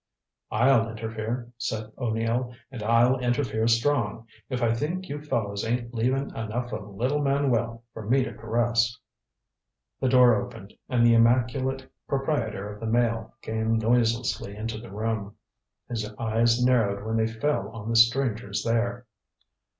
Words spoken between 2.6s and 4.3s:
"and I'll interfere strong